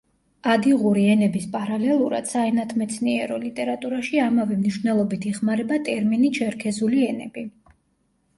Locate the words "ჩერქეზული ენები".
6.41-7.47